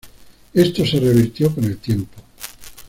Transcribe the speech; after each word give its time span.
Esto 0.55 0.83
se 0.83 0.99
revirtió 0.99 1.53
con 1.53 1.63
el 1.65 1.77
tiempo. 1.77 2.23